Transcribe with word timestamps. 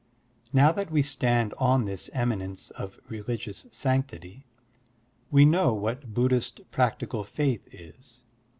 Now 0.51 0.71
that 0.71 0.89
we 0.89 1.03
stand 1.03 1.53
on 1.59 1.85
this 1.85 2.09
eminence 2.11 2.71
of 2.71 2.99
reli 3.07 3.37
gious 3.37 3.71
sanctity, 3.71 4.47
we 5.29 5.45
know 5.45 5.75
what 5.75 6.11
Buddhist 6.11 6.61
practical 6.71 7.23
faith 7.23 7.67
is. 7.71 8.23